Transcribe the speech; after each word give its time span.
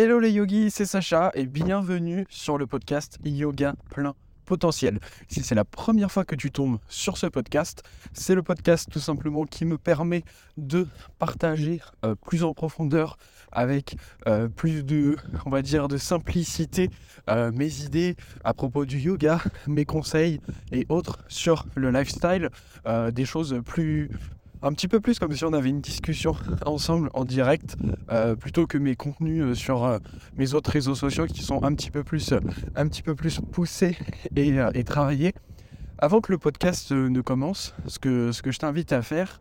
Hello 0.00 0.20
les 0.20 0.30
yogis, 0.30 0.70
c'est 0.70 0.84
Sacha 0.84 1.32
et 1.34 1.44
bienvenue 1.44 2.24
sur 2.30 2.56
le 2.56 2.68
podcast 2.68 3.18
Yoga 3.24 3.74
plein 3.90 4.14
potentiel. 4.44 5.00
Si 5.26 5.42
c'est 5.42 5.56
la 5.56 5.64
première 5.64 6.12
fois 6.12 6.24
que 6.24 6.36
tu 6.36 6.52
tombes 6.52 6.78
sur 6.88 7.18
ce 7.18 7.26
podcast, 7.26 7.82
c'est 8.12 8.36
le 8.36 8.44
podcast 8.44 8.88
tout 8.92 9.00
simplement 9.00 9.42
qui 9.42 9.64
me 9.64 9.76
permet 9.76 10.22
de 10.56 10.86
partager 11.18 11.80
euh, 12.04 12.14
plus 12.14 12.44
en 12.44 12.54
profondeur 12.54 13.18
avec 13.50 13.96
euh, 14.28 14.46
plus 14.46 14.84
de, 14.84 15.16
on 15.46 15.50
va 15.50 15.62
dire, 15.62 15.88
de 15.88 15.96
simplicité 15.96 16.90
euh, 17.28 17.50
mes 17.50 17.80
idées 17.80 18.14
à 18.44 18.54
propos 18.54 18.84
du 18.84 19.00
yoga, 19.00 19.40
mes 19.66 19.84
conseils 19.84 20.40
et 20.70 20.86
autres 20.90 21.18
sur 21.26 21.66
le 21.74 21.90
lifestyle, 21.90 22.50
des 23.10 23.24
choses 23.24 23.60
plus 23.66 24.10
un 24.62 24.72
petit 24.72 24.88
peu 24.88 25.00
plus 25.00 25.18
comme 25.18 25.34
si 25.34 25.44
on 25.44 25.52
avait 25.52 25.68
une 25.68 25.80
discussion 25.80 26.34
ensemble 26.66 27.10
en 27.14 27.24
direct, 27.24 27.76
euh, 28.10 28.34
plutôt 28.34 28.66
que 28.66 28.78
mes 28.78 28.96
contenus 28.96 29.42
euh, 29.42 29.54
sur 29.54 29.84
euh, 29.84 29.98
mes 30.36 30.54
autres 30.54 30.70
réseaux 30.70 30.94
sociaux 30.94 31.26
qui 31.26 31.42
sont 31.42 31.62
un 31.64 31.74
petit 31.74 31.90
peu 31.90 32.04
plus, 32.04 32.32
un 32.76 32.88
petit 32.88 33.02
peu 33.02 33.14
plus 33.14 33.40
poussés 33.52 33.96
et, 34.36 34.84
travaillés. 34.84 35.34
Avant 36.00 36.20
que 36.20 36.30
le 36.30 36.38
podcast 36.38 36.92
ne 36.92 37.20
commence, 37.20 37.74
ce 37.86 37.98
que, 37.98 38.30
ce 38.30 38.40
que 38.40 38.52
je 38.52 38.58
t'invite 38.60 38.92
à 38.92 39.02
faire, 39.02 39.40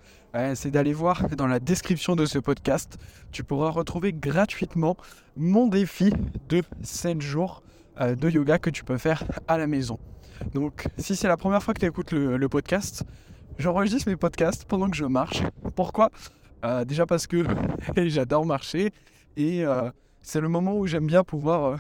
c'est 0.56 0.72
d'aller 0.72 0.94
voir 0.94 1.30
dans 1.38 1.46
la 1.46 1.60
description 1.60 2.16
de 2.16 2.26
ce 2.26 2.40
podcast. 2.40 2.98
Tu 3.32 3.44
pourras 3.44 3.70
retrouver 3.70 4.12
gratuitement 4.12 4.98
mon 5.36 5.68
défi 5.68 6.12
de 6.50 6.64
7 6.82 7.22
jours 7.22 7.62
de 8.00 8.30
yoga 8.30 8.58
que 8.58 8.72
tu 8.72 8.84
peux 8.84 8.98
faire 8.98 9.24
à 9.48 9.60
la 9.60 9.68
maison. 9.68 10.00
Donc, 10.56 10.88
si 10.98 11.16
c'est 11.16 11.28
la 11.28 11.38
première 11.38 11.62
fois 11.62 11.76
que 11.76 11.80
tu 11.80 11.86
écoutes 11.86 12.12
le 12.12 12.50
podcast, 12.50 13.04
j'enregistre 13.58 14.10
mes 14.10 14.16
podcasts 14.16 14.66
pendant 14.66 14.90
que 14.90 14.96
je 14.96 15.06
marche. 15.06 15.44
Pourquoi? 15.76 16.12
Euh, 16.66 16.86
Déjà 16.86 17.06
parce 17.06 17.28
que 17.28 17.46
j'adore 18.08 18.46
marcher 18.46 18.92
et 19.36 19.66
euh, 19.66 19.90
c'est 20.22 20.42
le 20.42 20.50
moment 20.50 20.78
où 20.78 20.88
j'aime 20.88 21.08
bien 21.08 21.24
pouvoir 21.24 21.66
euh, 21.66 21.78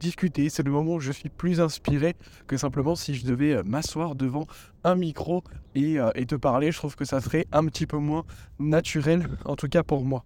discuter. 0.00 0.48
C'est 0.48 0.62
le 0.62 0.70
moment 0.70 0.94
où 0.94 1.00
je 1.00 1.12
suis 1.12 1.28
plus 1.28 1.60
inspiré 1.60 2.16
que 2.46 2.56
simplement 2.56 2.94
si 2.96 3.14
je 3.14 3.26
devais 3.26 3.62
m'asseoir 3.62 4.14
devant 4.14 4.46
un 4.84 4.96
micro 4.96 5.44
et, 5.74 5.98
te 6.26 6.34
parler. 6.34 6.72
Je 6.72 6.78
trouve 6.78 6.96
que 6.96 7.04
ça 7.04 7.20
serait 7.20 7.46
un 7.52 7.64
petit 7.66 7.86
peu 7.86 7.98
moins 7.98 8.24
naturel, 8.58 9.28
en 9.44 9.56
tout 9.56 9.68
cas 9.68 9.82
pour 9.82 10.04
moi. 10.04 10.24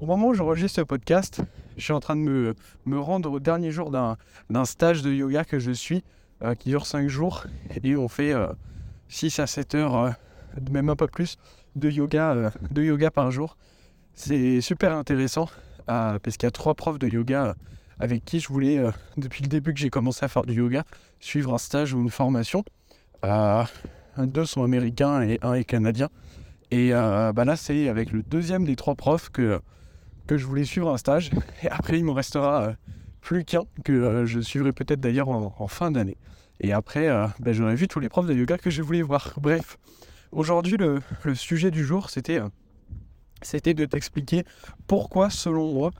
Au 0.00 0.06
moment 0.06 0.28
où 0.28 0.34
j'enregistre 0.34 0.76
ce 0.76 0.84
podcast, 0.84 1.40
je 1.76 1.84
suis 1.84 1.92
en 1.92 2.00
train 2.00 2.16
de 2.16 2.20
me, 2.20 2.54
me 2.84 2.98
rendre 2.98 3.30
au 3.30 3.40
dernier 3.40 3.70
jour 3.70 3.90
d'un 3.90 4.64
stage 4.64 5.02
de 5.02 5.12
yoga 5.12 5.44
que 5.44 5.58
je 5.58 5.70
suis, 5.70 6.02
qui 6.58 6.68
dure 6.68 6.84
5 6.84 7.08
jours, 7.08 7.44
et 7.82 7.96
on 7.96 8.08
fait 8.08 8.34
6 9.08 9.38
à 9.38 9.46
7 9.46 9.74
heures, 9.74 9.96
euh, 9.96 10.10
même 10.70 10.88
un 10.88 10.96
peu 10.96 11.06
plus, 11.06 11.36
de 11.76 11.90
yoga, 11.90 12.32
euh, 12.32 12.50
de 12.70 12.82
yoga 12.82 13.10
par 13.10 13.30
jour. 13.30 13.56
C'est 14.14 14.60
super 14.60 14.92
intéressant 14.96 15.48
euh, 15.90 16.18
parce 16.18 16.36
qu'il 16.36 16.46
y 16.46 16.48
a 16.48 16.52
trois 16.52 16.74
profs 16.74 16.98
de 16.98 17.08
yoga 17.08 17.54
avec 17.98 18.24
qui 18.24 18.40
je 18.40 18.48
voulais, 18.48 18.82
depuis 19.16 19.42
le 19.44 19.48
début 19.48 19.72
que 19.72 19.78
j'ai 19.78 19.90
commencé 19.90 20.24
à 20.24 20.28
faire 20.28 20.42
du 20.42 20.54
yoga, 20.54 20.84
suivre 21.20 21.54
un 21.54 21.58
stage 21.58 21.94
ou 21.94 22.00
une 22.00 22.10
formation. 22.10 22.64
deux 24.18 24.44
sont 24.46 24.64
américains 24.64 25.22
et 25.22 25.38
un 25.42 25.54
est 25.54 25.64
canadien. 25.64 26.08
Et 26.72 26.90
bah 26.90 27.44
là, 27.44 27.54
c'est 27.54 27.88
avec 27.88 28.10
le 28.10 28.24
deuxième 28.24 28.64
des 28.64 28.74
trois 28.74 28.96
profs 28.96 29.30
que, 29.30 29.60
que 30.26 30.36
je 30.36 30.44
voulais 30.44 30.64
suivre 30.64 30.92
un 30.92 30.96
stage. 30.96 31.30
Et 31.62 31.68
après, 31.68 31.96
il 31.96 32.04
me 32.04 32.10
restera 32.10 32.72
plus 33.20 33.44
qu'un 33.44 33.62
que 33.84 34.24
je 34.26 34.40
suivrai 34.40 34.72
peut-être 34.72 35.00
d'ailleurs 35.00 35.28
en 35.28 35.68
fin 35.68 35.92
d'année. 35.92 36.16
Et 36.60 36.72
après, 36.72 37.08
euh, 37.08 37.26
ben, 37.40 37.52
j'aurais 37.52 37.74
vu 37.74 37.88
tous 37.88 38.00
les 38.00 38.08
profs 38.08 38.26
de 38.26 38.34
yoga 38.34 38.58
que 38.58 38.70
je 38.70 38.82
voulais 38.82 39.02
voir. 39.02 39.34
Bref, 39.40 39.78
aujourd'hui, 40.32 40.76
le, 40.76 41.00
sujet 41.34 41.70
du 41.70 41.84
jour, 41.84 42.10
c'était 42.10 42.40
euh, 42.40 42.48
c'était 43.42 43.74
de 43.74 43.84
t'expliquer 43.84 44.44
pourquoi, 44.86 45.30
selon 45.30 45.72
moi, 45.72 45.90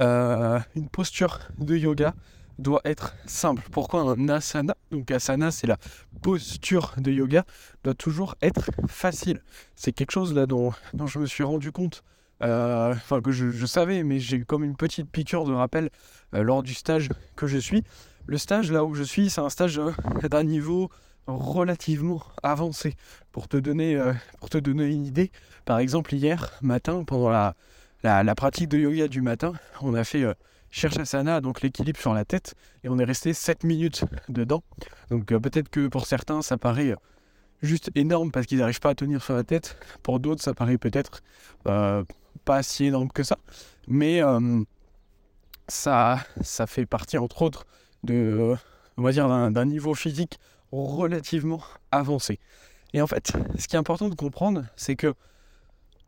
euh, 0.00 0.58
une 0.74 0.88
posture 0.88 1.40
de 1.58 1.76
yoga 1.76 2.14
doit 2.58 2.82
être 2.84 3.14
simple. 3.24 3.62
Pourquoi 3.70 4.02
un 4.02 4.28
asana, 4.28 4.76
donc 4.90 5.10
asana 5.10 5.50
c'est 5.50 5.66
la 5.66 5.78
posture 6.20 6.94
de 6.98 7.10
yoga, 7.10 7.44
doit 7.84 7.94
toujours 7.94 8.34
être 8.42 8.70
facile. 8.86 9.40
C'est 9.76 9.92
quelque 9.92 10.10
chose 10.10 10.34
là 10.34 10.44
dont, 10.44 10.72
dont, 10.92 11.06
je 11.06 11.18
me 11.18 11.26
suis 11.26 11.44
rendu 11.44 11.72
compte, 11.72 12.04
enfin 12.42 13.22
que 13.22 13.32
je, 13.32 13.64
savais, 13.64 14.02
mais 14.02 14.18
j'ai 14.18 14.42
comme 14.42 14.62
une 14.62 14.76
petite 14.76 15.08
piqûre 15.10 15.44
de 15.44 15.54
rappel 15.54 15.88
lors 16.32 16.62
du 16.62 16.74
stage 16.74 17.08
que 17.34 17.46
je 17.46 17.56
suis. 17.56 17.82
Le 18.30 18.38
stage 18.38 18.70
là 18.70 18.84
où 18.84 18.94
je 18.94 19.02
suis, 19.02 19.28
c'est 19.28 19.40
un 19.40 19.48
stage 19.48 19.80
euh, 19.80 19.90
d'un 20.30 20.44
niveau 20.44 20.88
relativement 21.26 22.22
avancé. 22.44 22.94
Pour 23.32 23.48
te, 23.48 23.56
donner, 23.56 23.96
euh, 23.96 24.12
pour 24.38 24.48
te 24.48 24.56
donner 24.56 24.86
une 24.86 25.04
idée, 25.04 25.32
par 25.64 25.80
exemple 25.80 26.14
hier 26.14 26.48
matin, 26.62 27.02
pendant 27.02 27.28
la, 27.28 27.56
la, 28.04 28.34
pratique 28.36 28.68
de 28.68 28.78
yoga 28.78 29.08
du 29.08 29.20
matin, 29.20 29.54
on 29.82 29.94
a 29.94 30.04
fait 30.04 30.22
euh, 30.22 30.34
Shirshasana, 30.70 31.40
donc 31.40 31.60
l'équilibre 31.60 31.98
sur 31.98 32.14
la 32.14 32.24
tête, 32.24 32.54
et 32.84 32.88
on 32.88 33.00
est 33.00 33.04
resté 33.04 33.32
7 33.32 33.64
minutes 33.64 34.04
dedans. 34.28 34.62
Donc 35.10 35.26
peut-être 35.26 35.68
que 35.68 35.88
pour 35.88 36.06
certains 36.06 36.40
ça 36.40 36.56
paraît 36.56 36.94
juste 37.62 37.90
énorme 37.96 38.30
parce 38.30 38.46
qu'ils 38.46 38.58
n'arrivent 38.58 38.78
pas 38.78 38.90
à 38.90 38.94
tenir 38.94 39.24
sur 39.24 39.34
la 39.34 39.42
tête. 39.42 39.76
Pour 40.04 40.20
d'autres 40.20 40.40
ça 40.40 40.54
paraît 40.54 40.78
peut-être 40.78 41.24
pas 41.64 42.62
si 42.62 42.84
énorme 42.84 43.10
que 43.10 43.24
ça. 43.24 43.38
Mais 43.88 44.20
ça, 45.66 46.24
ça 46.42 46.68
fait 46.68 46.86
partie 46.86 47.18
entre 47.18 47.42
autres 47.42 47.66
de, 48.04 48.56
on 48.96 49.02
va 49.02 49.12
dire, 49.12 49.28
d'un 49.28 49.64
niveau 49.64 49.94
physique 49.94 50.38
relativement 50.72 51.62
avancé. 51.90 52.38
Et 52.92 53.00
en 53.00 53.06
fait, 53.06 53.32
ce 53.58 53.68
qui 53.68 53.76
est 53.76 53.78
important 53.78 54.08
de 54.08 54.14
comprendre, 54.14 54.64
c'est 54.76 54.96
que 54.96 55.14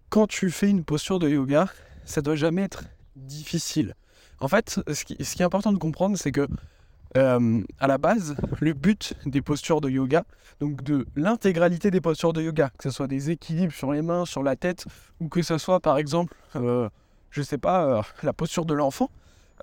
quand 0.08 0.26
tu 0.26 0.50
fais 0.50 0.68
une 0.68 0.84
posture 0.84 1.18
de 1.18 1.28
yoga, 1.28 1.68
ça 2.04 2.20
doit 2.20 2.36
jamais 2.36 2.62
être 2.62 2.84
difficile. 3.16 3.94
En 4.40 4.48
fait, 4.48 4.80
ce 4.92 5.04
qui, 5.04 5.14
est 5.14 5.42
important 5.42 5.72
de 5.72 5.78
comprendre, 5.78 6.18
c'est 6.18 6.32
que 6.32 6.48
euh, 7.16 7.62
à 7.78 7.86
la 7.86 7.98
base, 7.98 8.34
le 8.60 8.72
but 8.72 9.14
des 9.26 9.42
postures 9.42 9.80
de 9.80 9.88
yoga, 9.88 10.24
donc 10.60 10.82
de 10.82 11.06
l'intégralité 11.14 11.90
des 11.90 12.00
postures 12.00 12.32
de 12.32 12.42
yoga, 12.42 12.70
que 12.78 12.84
ce 12.84 12.90
soit 12.90 13.06
des 13.06 13.30
équilibres 13.30 13.72
sur 13.72 13.92
les 13.92 14.02
mains, 14.02 14.24
sur 14.24 14.42
la 14.42 14.56
tête, 14.56 14.86
ou 15.20 15.28
que 15.28 15.42
ce 15.42 15.58
soit 15.58 15.78
par 15.78 15.98
exemple, 15.98 16.34
euh, 16.56 16.88
je 17.30 17.42
sais 17.42 17.58
pas, 17.58 17.84
euh, 17.84 18.02
la 18.22 18.32
posture 18.32 18.64
de 18.64 18.74
l'enfant, 18.74 19.10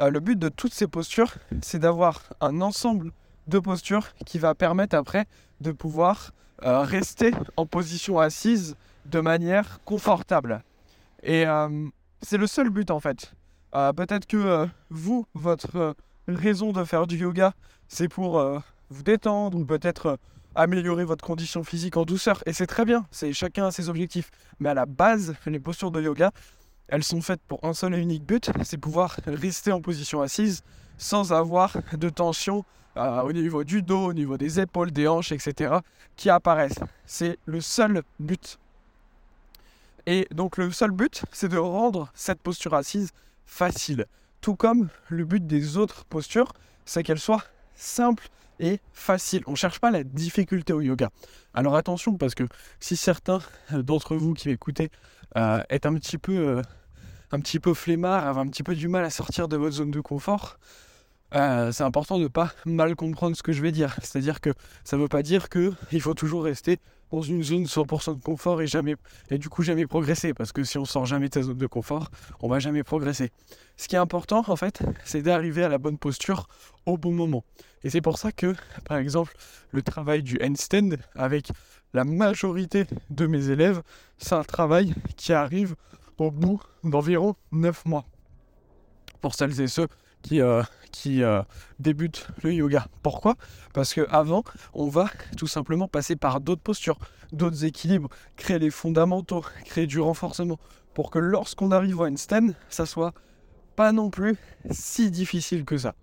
euh, 0.02 0.10
le 0.10 0.20
but 0.20 0.38
de 0.38 0.50
toutes 0.50 0.74
ces 0.74 0.88
postures, 0.88 1.34
c'est 1.62 1.80
d'avoir 1.80 2.22
un 2.42 2.62
ensemble 2.62 3.12
de 3.48 3.60
postures 3.60 4.08
qui 4.26 4.40
va 4.40 4.56
permettre 4.56 4.96
après 4.96 5.26
de 5.62 5.72
pouvoir 5.72 6.32
euh, 6.64 6.82
rester 6.82 7.32
en 7.58 7.66
position 7.66 8.20
assise 8.20 8.76
de 9.06 9.20
manière 9.20 9.80
confortable. 9.86 10.64
Et 11.24 11.46
euh, 11.46 11.88
c'est 12.22 12.38
le 12.38 12.48
seul 12.48 12.70
but 12.70 12.92
en 12.92 13.00
fait. 13.00 13.34
Peut-être 13.72 14.26
que 14.26 14.68
vous, 14.90 15.28
votre 15.36 15.96
raison 16.28 16.72
de 16.72 16.84
faire 16.84 17.06
du 17.06 17.18
yoga, 17.18 17.54
c'est 17.88 18.08
pour 18.08 18.42
vous 18.90 19.04
détendre 19.04 19.60
ou 19.60 19.64
peut-être 19.64 20.18
améliorer 20.56 21.06
votre 21.06 21.24
condition 21.24 21.64
physique 21.64 21.96
en 21.96 22.04
douceur. 22.04 22.42
Et 22.48 22.54
c'est 22.54 22.66
très 22.66 22.84
bien, 22.84 23.06
c'est 23.12 23.32
chacun 23.32 23.68
a 23.68 23.72
ses 23.72 23.88
objectifs. 23.88 24.32
Mais 24.60 24.70
à 24.70 24.74
la 24.74 24.88
base, 24.88 25.36
les 25.46 25.60
postures 25.60 25.92
de 25.92 26.02
yoga, 26.02 26.32
elles 26.90 27.04
sont 27.04 27.22
faites 27.22 27.42
pour 27.48 27.60
un 27.64 27.74
seul 27.74 27.96
et 27.96 28.00
unique 28.00 28.26
but, 28.26 28.52
c'est 28.64 28.78
pouvoir 28.78 29.18
rester 29.26 29.72
en 29.72 29.82
position 29.82 30.22
assise 30.22 30.64
sans 30.98 31.32
avoir 31.32 31.78
de 31.94 32.10
tension 32.10 32.66
euh, 32.98 33.22
au 33.22 33.32
niveau 33.32 33.64
du 33.64 33.82
dos, 33.82 34.08
au 34.08 34.14
niveau 34.14 34.38
des 34.38 34.60
épaules, 34.60 34.92
des 34.92 35.08
hanches, 35.08 35.32
etc. 35.32 35.76
qui 36.16 36.30
apparaissent. 36.30 36.80
C'est 37.06 37.38
le 37.46 37.62
seul 37.62 38.04
but. 38.20 38.58
Et 40.06 40.28
donc 40.32 40.58
le 40.58 40.72
seul 40.72 40.92
but, 40.92 41.24
c'est 41.32 41.50
de 41.50 41.58
rendre 41.58 42.12
cette 42.16 42.42
posture 42.42 42.74
assise 42.74 43.12
facile. 43.46 44.06
Tout 44.42 44.56
comme 44.56 44.90
le 45.10 45.24
but 45.26 45.46
des 45.46 45.78
autres 45.78 46.06
postures, 46.06 46.52
c'est 46.86 47.04
qu'elles 47.04 47.20
soient 47.20 47.44
simples 47.76 48.28
et 48.60 48.80
faciles. 48.94 49.44
On 49.48 49.56
cherche 49.56 49.80
pas 49.80 49.92
la 49.92 50.04
difficulté 50.04 50.74
au 50.74 50.82
yoga. 50.82 51.10
Alors 51.54 51.76
attention, 51.76 52.18
parce 52.18 52.36
que 52.36 52.44
si 52.80 52.96
certains 52.96 53.40
d'entre 53.72 54.16
vous 54.16 54.34
qui 54.34 54.50
m'écoutez 54.50 54.90
euh, 55.38 55.64
est 55.70 55.86
un 55.86 55.94
petit 55.96 56.18
peu 56.18 56.38
euh, 56.38 56.62
un 57.32 57.40
petit 57.40 57.60
peu 57.60 57.74
flemmard, 57.74 58.28
avoir 58.28 58.46
un 58.46 58.50
petit 58.50 58.64
peu 58.64 58.76
du 58.76 58.88
mal 58.88 59.04
à 59.06 59.10
sortir 59.10 59.48
de 59.48 59.58
votre 59.58 59.76
zone 59.76 59.92
de 59.92 60.02
confort, 60.02 60.58
euh, 61.36 61.72
c'est 61.72 61.84
important 61.84 62.18
de 62.20 62.28
pas 62.28 62.52
mal 62.66 62.96
comprendre 62.96 63.36
ce 63.36 63.44
que 63.44 63.52
je 63.52 63.62
vais 63.62 63.72
dire. 63.72 63.96
C'est-à-dire 64.02 64.42
que 64.42 64.52
ça 64.84 64.98
ne 64.98 65.02
veut 65.02 65.08
pas 65.08 65.22
dire 65.22 65.50
qu'il 65.50 66.02
faut 66.02 66.14
toujours 66.14 66.44
rester 66.44 66.80
dans 67.12 67.22
une 67.22 67.44
zone 67.44 67.64
100% 67.64 68.18
de 68.18 68.24
confort 68.24 68.62
et, 68.62 68.68
jamais, 68.68 68.96
et 69.30 69.38
du 69.38 69.50
coup 69.50 69.64
jamais 69.64 69.88
progresser. 69.88 70.34
Parce 70.34 70.52
que 70.52 70.64
si 70.64 70.78
on 70.78 70.86
sort 70.86 71.06
jamais 71.06 71.30
de 71.30 71.34
sa 71.34 71.44
zone 71.44 71.58
de 71.58 71.68
confort, 71.68 72.10
on 72.42 72.48
va 72.48 72.60
jamais 72.60 72.84
progresser. 72.84 73.32
Ce 73.78 73.88
qui 73.88 73.96
est 73.96 74.00
important, 74.00 74.44
en 74.48 74.56
fait, 74.56 74.82
c'est 75.06 75.22
d'arriver 75.22 75.64
à 75.64 75.70
la 75.70 75.78
bonne 75.78 75.98
posture 75.98 76.48
au 76.86 76.98
bon 76.98 77.12
moment. 77.12 77.44
Et 77.84 77.90
c'est 77.90 78.02
pour 78.02 78.18
ça 78.18 78.32
que, 78.32 78.56
par 78.86 78.98
exemple, 78.98 79.34
le 79.72 79.82
travail 79.82 80.24
du 80.24 80.38
handstand 80.44 80.98
avec 81.16 81.50
la 81.94 82.04
majorité 82.04 82.86
de 83.10 83.26
mes 83.26 83.50
élèves, 83.50 83.82
c'est 84.18 84.36
un 84.36 84.44
travail 84.44 84.94
qui 85.16 85.34
arrive 85.34 85.76
au 86.18 86.32
bout 86.32 86.62
d'environ 86.84 87.36
9 87.52 87.86
mois. 87.86 88.06
Pour 89.22 89.34
celles 89.36 89.60
et 89.62 89.68
ceux 89.68 89.88
qui, 90.22 90.42
euh, 90.42 90.64
euh, 91.08 91.44
le 92.44 92.54
yoga. 92.54 92.88
Pourquoi? 93.04 93.36
Parce 93.74 93.94
qu'avant, 93.94 94.44
on 94.74 94.88
va 94.88 95.10
tout 95.38 95.48
simplement 95.48 95.88
passer 95.88 96.16
par 96.16 96.42
d'autres 96.42 96.62
postures, 96.62 96.98
d'autres 97.32 97.66
équilibres, 97.66 98.10
créer 98.36 98.60
les 98.60 98.72
fondamentaux, 98.72 99.44
créer 99.66 99.88
du 99.88 100.00
renforcement, 100.00 100.60
pour 100.94 101.12
que 101.12 101.20
lorsqu'on 101.20 101.72
arrive 101.72 102.00
au 102.00 102.06
handstand, 102.06 102.50
ça 102.70 102.86
soit 102.86 103.14
pas 103.76 103.92
non 103.92 104.10
plus 104.10 104.38
si 104.72 105.12
difficile 105.12 105.64
que 105.64 105.78
ça. 105.78 105.96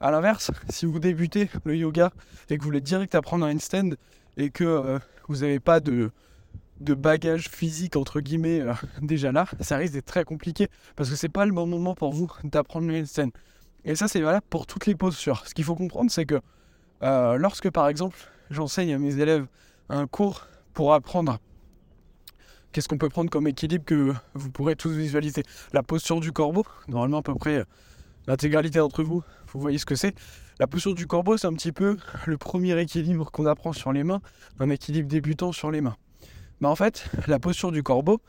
A 0.00 0.10
l'inverse, 0.10 0.50
si 0.68 0.86
vous 0.86 0.98
débutez 1.00 1.50
le 1.64 1.76
yoga 1.76 2.12
et 2.50 2.56
que 2.56 2.62
vous 2.62 2.68
voulez 2.68 2.80
direct 2.80 3.14
apprendre 3.14 3.46
un 3.46 3.54
handstand 3.54 3.90
et 4.36 4.50
que 4.50 4.64
euh, 4.64 4.98
vous 5.26 5.38
n'avez 5.38 5.58
pas 5.58 5.80
de, 5.80 6.10
de 6.80 6.94
bagage 6.94 7.48
physique 7.48 7.96
entre 7.96 8.20
guillemets 8.20 8.60
euh, 8.60 8.72
déjà 9.02 9.32
là, 9.32 9.46
ça 9.60 9.76
risque 9.76 9.94
d'être 9.94 10.06
très 10.06 10.24
compliqué 10.24 10.68
parce 10.96 11.10
que 11.10 11.16
c'est 11.16 11.28
pas 11.28 11.46
le 11.46 11.52
bon 11.52 11.66
moment 11.66 11.94
pour 11.94 12.12
vous 12.12 12.30
d'apprendre 12.44 12.86
le 12.88 13.00
handstand. 13.00 13.30
Et 13.84 13.94
ça 13.94 14.08
c'est 14.08 14.20
valable 14.20 14.46
pour 14.50 14.66
toutes 14.66 14.86
les 14.86 14.94
postures. 14.94 15.46
Ce 15.46 15.54
qu'il 15.54 15.64
faut 15.64 15.74
comprendre 15.74 16.10
c'est 16.10 16.26
que 16.26 16.40
euh, 17.02 17.36
lorsque 17.36 17.70
par 17.70 17.88
exemple 17.88 18.18
j'enseigne 18.50 18.94
à 18.94 18.98
mes 18.98 19.18
élèves 19.18 19.46
un 19.88 20.06
cours 20.06 20.46
pour 20.74 20.94
apprendre 20.94 21.38
qu'est-ce 22.72 22.88
qu'on 22.88 22.98
peut 22.98 23.08
prendre 23.08 23.30
comme 23.30 23.46
équilibre 23.46 23.84
que 23.84 24.12
vous 24.34 24.50
pourrez 24.50 24.76
tous 24.76 24.90
visualiser. 24.90 25.42
La 25.72 25.82
posture 25.82 26.20
du 26.20 26.32
corbeau, 26.32 26.64
normalement 26.86 27.18
à 27.18 27.22
peu 27.22 27.34
près 27.34 27.64
l'intégralité 28.26 28.78
d'entre 28.78 29.02
vous, 29.02 29.22
vous 29.52 29.60
voyez 29.60 29.78
ce 29.78 29.86
que 29.86 29.94
c'est. 29.94 30.14
La 30.60 30.66
posture 30.66 30.94
du 30.94 31.06
corbeau, 31.06 31.36
c'est 31.36 31.46
un 31.46 31.54
petit 31.54 31.72
peu 31.72 31.96
le 32.26 32.36
premier 32.36 32.78
équilibre 32.80 33.30
qu'on 33.30 33.46
apprend 33.46 33.72
sur 33.72 33.92
les 33.92 34.04
mains, 34.04 34.20
un 34.58 34.70
équilibre 34.70 35.08
débutant 35.08 35.52
sur 35.52 35.70
les 35.70 35.80
mains. 35.80 35.96
Mais 36.60 36.68
en 36.68 36.76
fait, 36.76 37.08
la 37.26 37.38
posture 37.38 37.72
du 37.72 37.82
corbeau, 37.82 38.20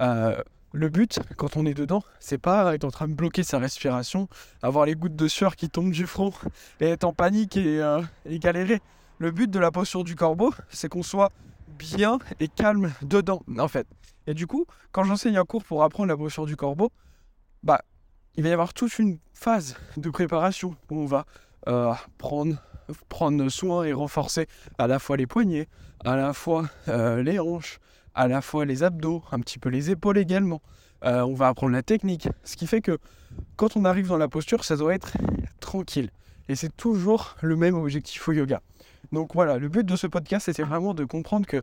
euh, 0.00 0.40
le 0.72 0.88
but, 0.88 1.20
quand 1.36 1.56
on 1.56 1.66
est 1.66 1.74
dedans, 1.74 2.02
c'est 2.18 2.38
pas 2.38 2.74
être 2.74 2.84
en 2.84 2.90
train 2.90 3.08
de 3.08 3.14
bloquer 3.14 3.42
sa 3.42 3.58
respiration, 3.58 4.28
avoir 4.62 4.86
les 4.86 4.94
gouttes 4.94 5.16
de 5.16 5.28
sueur 5.28 5.56
qui 5.56 5.68
tombent 5.68 5.92
du 5.92 6.06
front 6.06 6.32
et 6.80 6.86
être 6.86 7.04
en 7.04 7.12
panique 7.12 7.56
et, 7.56 7.80
euh, 7.82 8.00
et 8.24 8.38
galérer. 8.38 8.80
Le 9.18 9.30
but 9.30 9.50
de 9.50 9.58
la 9.58 9.70
posture 9.70 10.04
du 10.04 10.16
corbeau, 10.16 10.52
c'est 10.70 10.88
qu'on 10.88 11.02
soit 11.02 11.30
bien 11.78 12.18
et 12.40 12.48
calme 12.48 12.92
dedans, 13.02 13.42
en 13.58 13.68
fait. 13.68 13.86
Et 14.26 14.34
du 14.34 14.46
coup, 14.46 14.66
quand 14.92 15.04
j'enseigne 15.04 15.36
un 15.36 15.44
cours 15.44 15.64
pour 15.64 15.82
apprendre 15.82 16.08
la 16.08 16.16
posture 16.16 16.46
du 16.46 16.56
corbeau, 16.56 16.90
bah, 17.62 17.82
il 18.34 18.42
va 18.42 18.48
y 18.48 18.52
avoir 18.52 18.72
toute 18.72 18.98
une 18.98 19.18
phase 19.34 19.76
de 19.96 20.10
préparation 20.10 20.76
où 20.90 21.00
on 21.00 21.06
va 21.06 21.26
euh, 21.68 21.92
prendre, 22.18 22.56
prendre 23.08 23.48
soin 23.48 23.84
et 23.84 23.92
renforcer 23.92 24.46
à 24.78 24.86
la 24.86 24.98
fois 24.98 25.16
les 25.16 25.26
poignets, 25.26 25.68
à 26.04 26.16
la 26.16 26.32
fois 26.32 26.68
euh, 26.88 27.22
les 27.22 27.38
hanches, 27.38 27.78
à 28.14 28.28
la 28.28 28.40
fois 28.40 28.64
les 28.64 28.82
abdos, 28.82 29.22
un 29.32 29.40
petit 29.40 29.58
peu 29.58 29.68
les 29.68 29.90
épaules 29.90 30.18
également. 30.18 30.60
Euh, 31.04 31.22
on 31.22 31.34
va 31.34 31.48
apprendre 31.48 31.72
la 31.72 31.82
technique, 31.82 32.28
ce 32.44 32.56
qui 32.56 32.66
fait 32.66 32.80
que 32.80 32.98
quand 33.56 33.76
on 33.76 33.84
arrive 33.84 34.08
dans 34.08 34.18
la 34.18 34.28
posture, 34.28 34.64
ça 34.64 34.76
doit 34.76 34.94
être 34.94 35.12
tranquille. 35.60 36.10
Et 36.48 36.54
c'est 36.54 36.76
toujours 36.76 37.36
le 37.40 37.56
même 37.56 37.74
objectif 37.74 38.28
au 38.28 38.32
yoga. 38.32 38.60
Donc 39.10 39.34
voilà, 39.34 39.58
le 39.58 39.68
but 39.68 39.84
de 39.84 39.96
ce 39.96 40.06
podcast, 40.06 40.46
c'était 40.46 40.62
vraiment 40.62 40.94
de 40.94 41.04
comprendre 41.04 41.46
que 41.46 41.62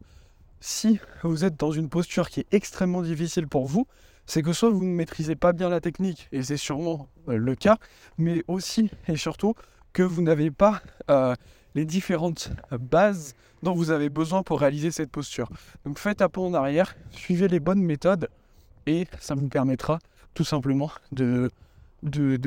si 0.60 1.00
vous 1.24 1.46
êtes 1.46 1.58
dans 1.58 1.72
une 1.72 1.90
posture 1.90 2.30
qui 2.30 2.42
est 2.42 2.54
extrêmement 2.54 3.02
difficile 3.02 3.48
pour 3.48 3.66
vous, 3.66 3.88
c'est 4.26 4.42
que 4.42 4.54
soit 4.54 4.70
vous 4.70 4.84
ne 4.84 4.94
maîtrisez 4.94 5.36
pas 5.36 5.54
bien 5.54 5.70
la 5.70 5.80
technique, 5.80 6.28
et 6.32 6.44
c'est 6.44 6.58
sûrement 6.58 7.08
euh, 7.30 7.38
le 7.38 7.56
cas, 7.56 7.78
mais 8.18 8.44
aussi 8.48 8.92
et 9.08 9.16
surtout 9.16 9.56
que 9.94 10.04
vous 10.04 10.22
n'avez 10.22 10.52
pas 10.52 10.82
euh, 11.10 11.36
les 11.76 11.86
différentes 11.86 12.52
bases 12.72 13.36
dont 13.64 13.74
vous 13.74 13.92
avez 13.92 14.10
besoin 14.10 14.44
pour 14.44 14.60
réaliser 14.60 14.92
cette 14.92 15.12
posture. 15.12 15.50
Donc 15.86 16.00
faites 16.00 16.22
un 16.22 16.30
pas 16.30 16.42
en 16.42 16.54
arrière, 16.54 16.96
suivez 17.12 17.48
les 17.48 17.60
bonnes 17.60 17.82
méthodes, 17.82 18.30
et 18.86 19.08
ça 19.20 19.36
vous 19.36 19.48
permettra 19.48 20.00
tout 20.34 20.44
simplement 20.44 20.92
de, 21.12 21.52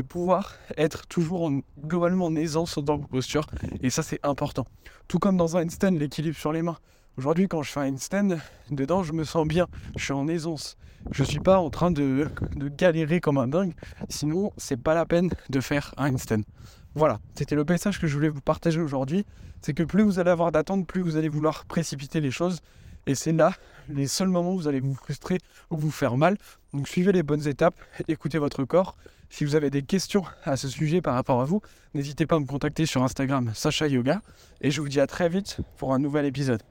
pouvoir 0.08 0.56
être 0.76 1.06
toujours 1.06 1.50
globalement 1.84 2.26
en 2.26 2.36
aisance 2.36 2.78
dans 2.78 2.96
vos 2.96 3.06
postures, 3.06 3.46
et 3.82 3.90
ça 3.90 4.02
c'est 4.02 4.20
important. 4.22 4.66
Tout 5.08 5.18
comme 5.18 5.36
dans 5.36 5.56
un 5.56 5.64
handstand, 5.64 5.92
l'équilibre 5.92 6.36
sur 6.36 6.52
les 6.52 6.62
mains. 6.62 6.78
Aujourd'hui, 7.18 7.46
quand 7.46 7.62
je 7.62 7.70
fais 7.70 7.80
un 7.80 7.92
handstand, 7.92 8.38
dedans, 8.70 9.02
je 9.02 9.12
me 9.12 9.24
sens 9.24 9.46
bien. 9.46 9.66
Je 9.96 10.04
suis 10.04 10.14
en 10.14 10.28
aisance. 10.28 10.78
Je 11.10 11.22
suis 11.24 11.40
pas 11.40 11.58
en 11.58 11.68
train 11.68 11.90
de, 11.90 12.30
galérer 12.78 13.20
comme 13.20 13.36
un 13.36 13.48
dingue. 13.48 13.74
Sinon, 14.08 14.52
c'est 14.56 14.78
pas 14.78 14.94
la 14.94 15.04
peine 15.04 15.28
de 15.50 15.60
faire 15.60 15.92
un 15.98 16.14
handstand. 16.14 16.42
Voilà, 16.94 17.20
c'était 17.34 17.54
le 17.54 17.64
message 17.64 17.98
que 17.98 18.06
je 18.06 18.14
voulais 18.14 18.28
vous 18.28 18.40
partager 18.40 18.80
aujourd'hui. 18.80 19.24
C'est 19.62 19.72
que 19.72 19.82
plus 19.82 20.02
vous 20.02 20.18
allez 20.18 20.30
avoir 20.30 20.52
d'attente, 20.52 20.86
plus 20.86 21.00
vous 21.00 21.16
allez 21.16 21.28
vouloir 21.28 21.64
précipiter 21.64 22.20
les 22.20 22.30
choses. 22.30 22.60
Et 23.06 23.14
c'est 23.14 23.32
là 23.32 23.52
les 23.88 24.06
seuls 24.06 24.28
moments 24.28 24.52
où 24.52 24.58
vous 24.58 24.68
allez 24.68 24.80
vous 24.80 24.94
frustrer 24.94 25.38
ou 25.70 25.76
vous 25.76 25.90
faire 25.90 26.16
mal. 26.16 26.36
Donc 26.72 26.88
suivez 26.88 27.12
les 27.12 27.22
bonnes 27.22 27.46
étapes, 27.48 27.74
écoutez 28.08 28.38
votre 28.38 28.64
corps. 28.64 28.96
Si 29.30 29.44
vous 29.44 29.54
avez 29.54 29.70
des 29.70 29.82
questions 29.82 30.24
à 30.44 30.56
ce 30.58 30.68
sujet 30.68 31.00
par 31.00 31.14
rapport 31.14 31.40
à 31.40 31.46
vous, 31.46 31.62
n'hésitez 31.94 32.26
pas 32.26 32.36
à 32.36 32.38
me 32.38 32.44
contacter 32.44 32.84
sur 32.84 33.02
Instagram 33.02 33.50
Sacha 33.54 33.88
Yoga. 33.88 34.20
Et 34.60 34.70
je 34.70 34.80
vous 34.82 34.88
dis 34.88 35.00
à 35.00 35.06
très 35.06 35.30
vite 35.30 35.58
pour 35.78 35.94
un 35.94 35.98
nouvel 35.98 36.26
épisode. 36.26 36.62